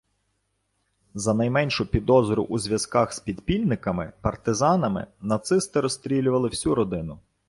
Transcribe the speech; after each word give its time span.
За 1.13 1.33
найменшу 1.33 1.85
підозру 1.85 2.43
у 2.43 2.59
зв'язках 2.59 3.13
з 3.13 3.19
підпільниками, 3.19 4.13
партизанами, 4.21 5.07
нацисти 5.21 5.81
розстрілювали 5.81 6.49
всю 6.49 6.75
родину. 6.75 7.19